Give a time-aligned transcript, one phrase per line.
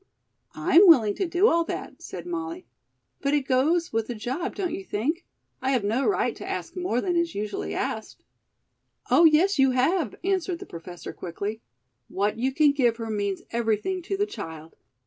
[0.55, 2.65] "I'm willing to do all that," said Molly,
[3.21, 5.27] "but it goes with the job, don't you think?
[5.61, 8.23] I have no right to ask more than is usually asked."
[9.11, 11.61] "Oh, yes, you have," answered the Professor quickly.
[12.07, 14.75] "What you can give her means everything to the child.